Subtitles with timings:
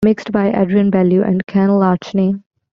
[0.03, 2.41] Mixed by Adrian Belew and Ken Latchney.